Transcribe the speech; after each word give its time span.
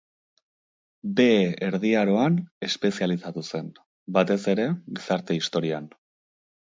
Behe 1.19 1.43
Erdi 1.67 1.91
Aroan 1.99 2.39
espezializatu 2.69 3.45
zen, 3.53 3.69
batez 4.19 4.41
ere 4.55 4.67
gizarte-historian. 4.97 5.93